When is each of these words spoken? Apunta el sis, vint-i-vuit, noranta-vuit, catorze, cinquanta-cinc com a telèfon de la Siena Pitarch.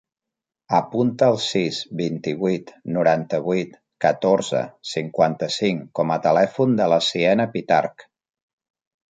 Apunta 0.75 1.27
el 1.33 1.35
sis, 1.47 1.81
vint-i-vuit, 1.99 2.71
noranta-vuit, 2.95 3.77
catorze, 4.07 4.63
cinquanta-cinc 4.95 5.87
com 6.01 6.17
a 6.17 6.21
telèfon 6.27 6.77
de 6.81 6.89
la 6.95 7.01
Siena 7.13 7.51
Pitarch. 7.57 8.09